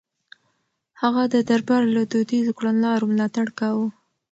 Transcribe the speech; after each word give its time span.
هغه 1.01 1.23
د 1.33 1.35
دربار 1.49 1.83
له 1.95 2.01
دوديزو 2.11 2.51
کړنلارو 2.59 3.09
ملاتړ 3.13 3.47
کاوه. 3.59 3.87